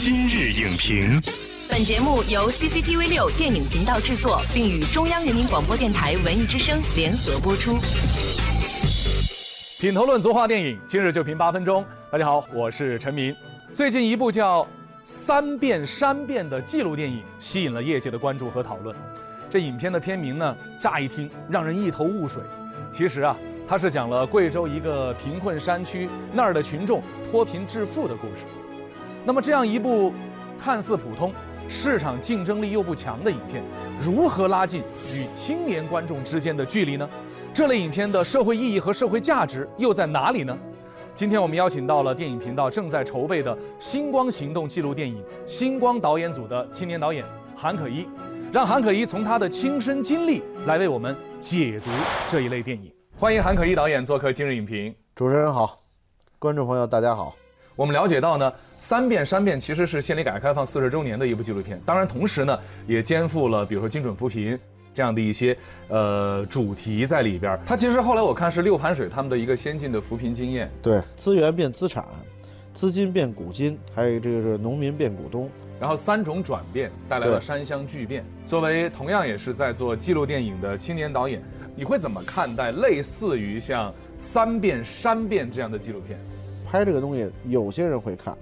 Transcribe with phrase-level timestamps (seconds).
[0.00, 1.20] 今日影评，
[1.68, 7.72] 本节目由 CCTV 六电影频道制作，并与中央人民广播电台文艺之声联合播出。
[9.80, 11.84] 品头论足话电影，今日就评八分钟。
[12.12, 13.34] 大家好，我是陈明。
[13.72, 14.62] 最近一部叫
[15.02, 18.94] 《三遍山变》的纪录电影吸引了业界的关注和讨论。
[19.50, 22.40] 这影片的片名呢，乍一听让人一头雾水。
[22.92, 23.36] 其实啊，
[23.66, 28.44] 它是讲了贵州一个贫困山区那儿的群众脱贫致富的故事。
[29.24, 30.12] 那么这样一部
[30.62, 31.32] 看似普通、
[31.68, 33.62] 市场竞争力又不强的影片，
[34.00, 34.82] 如何拉近
[35.12, 37.08] 与青年观众之间的距离呢？
[37.52, 40.56] 这类影片的社会意义和社会价值又在哪里呢？
[41.14, 47.24] 今天我们邀请到了电影频道正在筹备的《星光行动》纪录电影《星光》导演组的青年导演
[47.56, 48.06] 韩可一，
[48.52, 51.90] 让韩可一从他的亲身经历来为我们解读
[52.28, 52.92] 这一类电影。
[53.16, 54.94] 欢迎韩可一导演做客今日影评。
[55.16, 55.80] 主持人好，
[56.38, 57.34] 观众朋友大家好。
[57.78, 64.58] 我们了解到呢，《三变三变》其实是县里改革开放四十周年的一部纪录片，当然同时呢，也肩负了比如说精准扶贫
[64.92, 67.56] 这样的一些呃主题在里边。
[67.64, 72.04] 它其实后来我看是六盘水他们的一个先进的扶贫经验，对，资源变资产，
[72.74, 78.24] 资金变股金，还有这个是农民变股东，然后三种转变带来了山乡巨变。
[78.44, 81.40] 作为同样也是在做纪录电影的青年导演，
[81.76, 86.18] 你会怎么看待类似于像《三变山变》这样的纪录片？
[86.70, 88.36] 拍这个东西，有些人会看，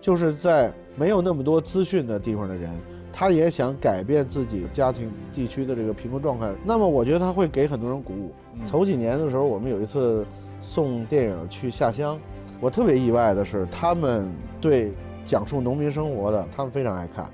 [0.00, 2.70] 就是在没有那么多资讯的地方的人，
[3.12, 6.52] 他也想改变自己家庭地区的这个贫困状态。
[6.64, 8.32] 那么我觉得他会给很多人鼓舞。
[8.54, 10.24] 嗯头几年的时候，我们有一次
[10.60, 12.18] 送电影去下乡，
[12.60, 14.92] 我特别意外的是，他们对
[15.26, 17.26] 讲述农民生活的，他们非常爱看。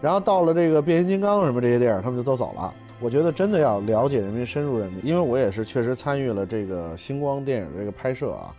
[0.00, 2.74] 然后到了这个变形金刚什么这些电影，他们就都走了。
[3.00, 8.54] 我觉得真的要了解人民，深入人民，因为我也是确实参与了这个星光电影这个拍摄啊。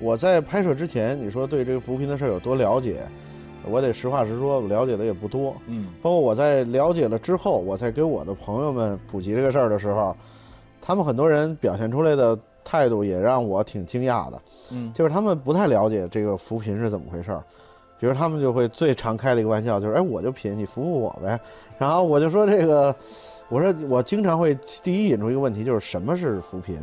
[0.00, 3.06] 我在拍摄之前，你说对这个扶贫的事儿有多了解？
[3.66, 5.56] 我得实话实说，我了解的也不多。
[5.66, 10.14] 嗯，包括我在了解了之后，我在给我的朋友们普及这个事儿的时候，
[10.82, 14.42] 他们很多人表现出来的态度也让我挺惊讶的。
[14.70, 17.42] 嗯就是他们不太了解这个扶贫是怎么回事儿。
[17.98, 21.40] 比如他们就会最常开的一个玩笑就是，哎，我就贫，你扶扶我呗。
[21.78, 22.94] 然后我就说这个，
[23.48, 26.76] 我说我经常会第一引出一个问题，就是什么是扶贫？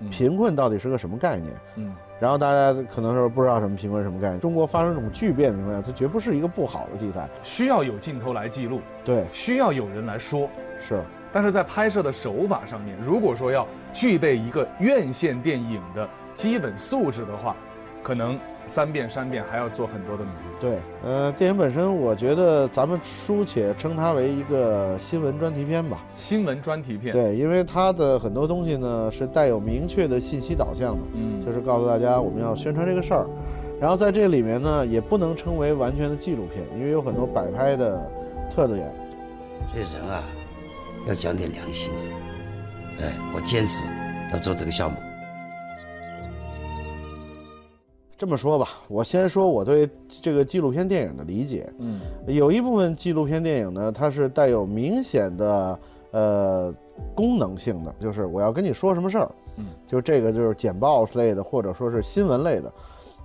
[0.00, 1.54] 嗯贫困到底是个什么概念？
[1.76, 4.40] 嗯然后大家可能说不知道什么评分什么概念。
[4.40, 7.28] 中国发生这种巨变的情况下，它绝不是一个不好的题材。
[7.42, 10.48] 需要有镜头来记录，对，需要有人来说。
[10.80, 11.02] 是。
[11.30, 17.54] 但是在拍摄的手法上面，如果说要具备一个院线电影的基本素质的话，
[18.02, 20.36] 可能三遍三遍还要做很多的努力。
[20.60, 25.98] 对，呃，电影本身，我觉得咱们姑且称它为一个新闻专题片吧。
[26.16, 33.26] 新闻专题片，，对，因为它的很多东西呢是带有明确的信息导向的，嗯就是告诉大家我们要宣传这个事儿。
[33.80, 38.10] 然后在这里面呢，也不能称为完全的纪录片，因为有很多摆拍的
[38.54, 38.90] 特点。
[39.72, 40.22] 所以人啊，
[41.06, 41.92] 要讲点良心。
[43.00, 43.84] 哎，我坚持
[44.32, 44.96] 要做这个项目。
[48.18, 49.88] 这么说吧，我先说我对
[50.20, 51.72] 这个纪录片电影的理解。
[51.78, 55.78] 嗯有一部分纪录片电影呢，它是带有明显的
[56.10, 56.74] 呃
[57.14, 62.72] 功能性的，就是我要跟你说什么事儿，嗯，就这个就是简报类的，或者说是新闻类的，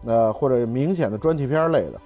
[0.06, 2.00] 呃，或者明显的专题片类的。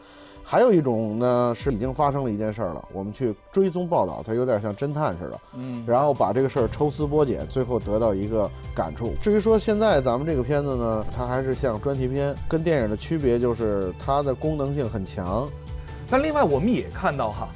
[0.50, 9.14] 还有一种呢，是已经发生了一件事儿了，我们去追踪报道，它有点像侦探似的，嗯然后把这个事儿抽丝剥茧，最后得到一个感触。
[9.22, 15.50] 至于说现在咱们这个片子呢，它还是像专题片，跟电影的区别就是它的功能性很强，
[16.10, 17.50] 但另外我们也看到哈，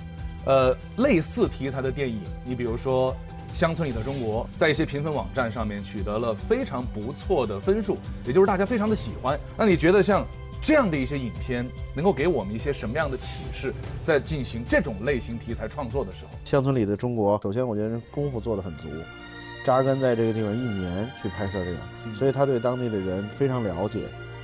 [0.43, 3.13] 呃，类似题材的电影，你比如说
[3.57, 7.97] 《乡村里的中国》，在一些评分网站上面取得了非常不错的分数，
[8.27, 9.39] 也就是大家非常的喜欢。
[9.57, 10.25] 那你觉得像
[10.61, 16.31] 这样的一些影片，能够给我们一些什么样的启示，在进行这种类型题材创作的时候？
[16.45, 18.87] 乡村里的中国，首先我觉得人功夫做得很足，
[19.65, 24.01] 扎根在这个地方一年去拍摄这个，嗯所以他对当地的人非常了解。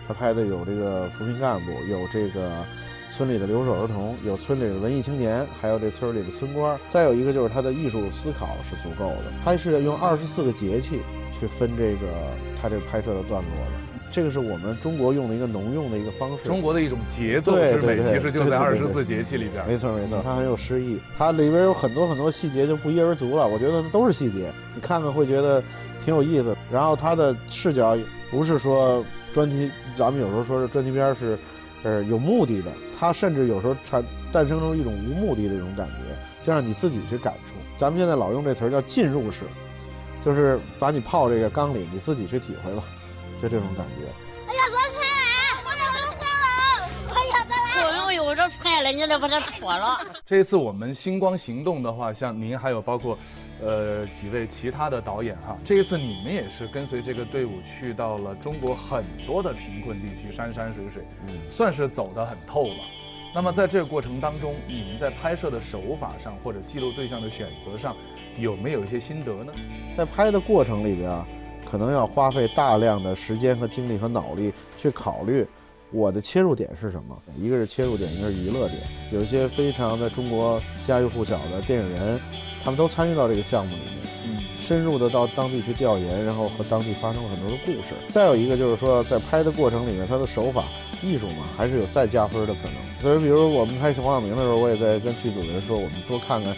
[0.08, 2.64] 他拍的有这个扶贫干部，有这个
[3.12, 6.80] 村里的留守儿童，有村里的文艺青年，还有这村里的村官。
[6.88, 11.02] 再有一个就是他的艺术思考是足够的，他是用二十四个节气
[11.38, 12.08] 去分这个
[12.62, 13.87] 他这个拍摄的段落的。
[14.12, 16.44] 这个是我们中国用的一个农用的一个方式。
[16.44, 19.68] 中国的一种节奏之美，其实就在二十四节气里边。
[19.68, 23.48] 没错没错，它很有诗意，它里边有很多很多细节就不一而足了。
[23.48, 25.62] 我觉得都是细节，你看看会觉得
[26.04, 26.56] 挺有意思。
[26.72, 27.98] 然后它的视角
[28.32, 31.38] 不是说专题，咱们有时候说是专题片是，
[31.84, 37.54] 呃，有目的的，它甚至有时候产诞生出一种无目的的一种感觉，就让你自己去感触。
[37.78, 39.44] 咱们现在老用这词儿叫浸入式，
[40.26, 42.84] 就是把你泡这个缸里，你自己去体会吧，
[43.42, 44.08] 就这种感觉。
[44.48, 47.12] 哎呀，昨天来，我有人来了！
[47.14, 47.88] 哎呀，再来！
[47.88, 49.98] 我用有这拍了，你得把它脱了。
[50.26, 53.18] 这一次我们星光行动的话，像您还有包括，
[53.62, 62.84] 呃几位其他的导演哈，这一次你们也是跟随这个队伍去到了中国很多的贫困地区，山山水水，嗯，算是走得很透了。
[63.36, 67.96] 那么在这个过程当中，你们在拍摄的手法上或者记录对象的选择上，
[68.38, 69.54] 有没有一些心得呢？
[69.96, 71.12] 在拍的过程里边，
[71.70, 75.46] 可能要花费大量的时间和精力和脑力去考虑。
[75.90, 77.18] 我的切入点是什么？
[77.40, 78.82] 一个是切入点，一个是娱乐点。
[79.14, 82.20] 有一些非常在中国家喻户晓的电影人，
[82.62, 83.94] 他们都参与到这个项目里面，
[84.26, 87.94] 嗯，深入的到当地去调研，然后和当地发生了很多的故事。
[88.10, 90.66] 再有一个就是说，在拍的过程里面，他的手法、
[91.02, 93.02] 艺术嘛，还是有再加分的可能。
[93.02, 96.54] 所以，比如我们拍《黄晓明》的时候，我也在跟剧组的人说，我们多看看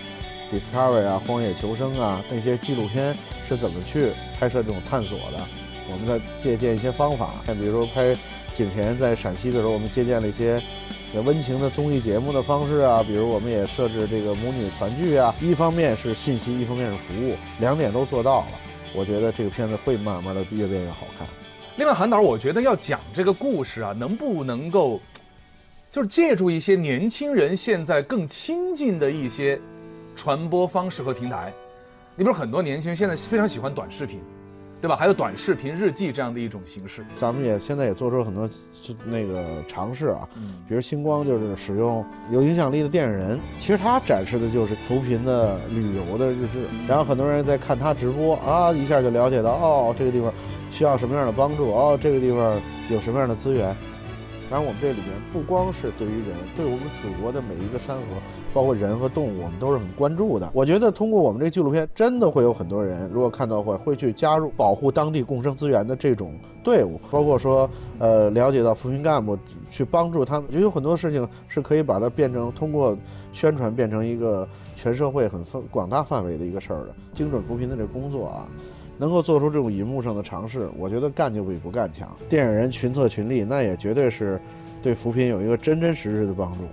[0.52, 3.16] Discovery 啊、荒野求生啊那些纪录片
[3.48, 4.10] 是怎么去
[4.40, 5.46] 拍摄这种探索的。
[5.92, 8.16] 我们在借鉴一些方法，像比如说拍。
[8.58, 10.62] 景甜在陕西的时候，我们借鉴了一些
[11.14, 18.48] 温情的综艺节目的方式啊，比如我们也设置这个母女团聚啊，一方面是信息，一方面是服务，两点都做到了。
[18.94, 21.26] 我觉得这个片子会慢慢的越变越好看。
[21.78, 25.00] 另外，韩导，我觉得要讲这个故事啊，能不能够
[25.90, 29.58] 就是借助一些年轻人现在更亲近的一些
[30.18, 31.54] 传播方式和平台？
[32.20, 34.20] 你比如很多年轻人现在非常喜欢短视频。
[34.82, 34.96] 对吧？
[34.96, 38.50] 还有短视频日记这样的一种形式，咱们也现在也做出了很多
[39.04, 40.26] 那个尝试啊。
[40.38, 42.02] 嗯，比如星光就是使用
[42.32, 46.64] 有影响力的电影人，其实他展示的就是扶贫的旅游的日志。
[46.88, 50.34] 然后很多人在看他直播啊，一下就了解到哦，这个地方
[50.72, 52.58] 需要什么样的帮助，哦，这个地方
[52.90, 53.76] 有什么样的资源。
[54.50, 58.04] 当然我们这里面不光是对于人，对我们祖国的每一个山河。
[58.52, 60.50] 包括人和动物，我们都是很关注的。
[60.56, 67.00] 我觉得通过我们这个纪录片，真的会有很多人，如果看到会会去加入保护当地共生资源的这种队伍。
[67.12, 67.70] 包括说，
[68.00, 69.38] 呃，了解到扶贫干部
[69.70, 72.98] 去帮助他们，就有很多事情是可以把它变成通过
[73.34, 76.96] 宣传变成一个全社会很范广大范围的一个事儿的。
[77.14, 78.48] 精准扶贫的这工作啊，
[79.00, 82.14] 能够做出这种银幕上的尝试，我觉得干就比不干强。
[82.28, 84.40] 电影人群策群力，那也绝对是
[84.82, 86.68] 对扶贫有一个真真实实的帮助。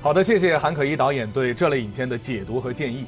[0.00, 3.04] 好的，谢谢韩可一导演对这类影片的解读和建议。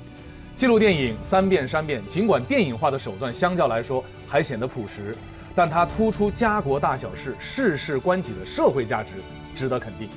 [0.56, 5.16] 记录电影《三遍山变》，尽管电影化的手段相较来说还显得朴实，
[5.54, 9.12] 但它突出家国大小事、事事关己的社会价值，
[9.54, 10.08] 值得肯定。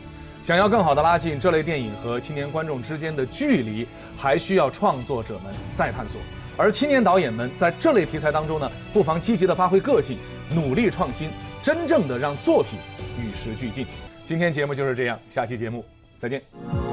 [0.42, 3.88] 想要更好的拉近这类电影和青年观众之间的距离，
[4.18, 6.20] 还需要创作者们再探索。
[6.58, 10.18] 而青年导演们在这类题材当中呢，不妨积极地发挥个性，
[10.50, 11.30] 努力创新，
[11.62, 12.80] 真正的让作品
[13.20, 13.86] 与时俱进。
[14.26, 15.84] 今天节目就是这样，下期节目。
[16.18, 16.42] 再见。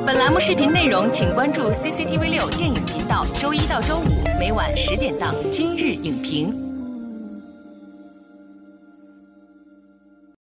[0.05, 4.05] 本栏目视频内容，请关注 CCTV 六电影频道，周一到周五
[4.39, 6.53] 每晚十点档《今日影评》。